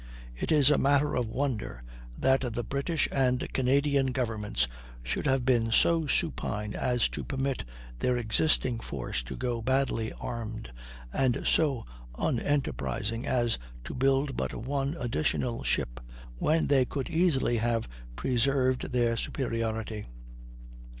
It 0.35 0.51
is 0.51 0.71
a 0.71 0.79
matter 0.79 1.13
of 1.15 1.27
wonder 1.29 1.83
that 2.17 2.55
the 2.55 2.63
British 2.63 3.07
and 3.11 3.47
Canadian 3.53 4.07
governments 4.07 4.67
should 5.03 5.27
have 5.27 5.45
been 5.45 5.71
so 5.71 6.07
supine 6.07 6.73
as 6.73 7.07
to 7.09 7.23
permit 7.23 7.63
their 7.99 8.17
existing 8.17 8.79
force 8.79 9.21
to 9.21 9.35
go 9.35 9.61
badly 9.61 10.11
armed, 10.13 10.71
and 11.13 11.43
so 11.45 11.85
unenterprising 12.17 13.25
as 13.27 13.59
to 13.83 13.93
build 13.93 14.35
but 14.35 14.55
one 14.55 14.95
additional 14.99 15.61
ship, 15.61 15.99
when 16.39 16.65
they 16.65 16.83
could 16.83 17.07
easily 17.07 17.57
have 17.57 17.87
preserved 18.15 18.91
their 18.93 19.15
superiority. 19.15 20.07